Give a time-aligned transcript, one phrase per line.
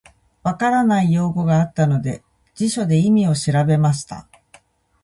[0.41, 2.23] 分からない用語があったので、
[2.55, 4.27] 辞書で意味を調べました。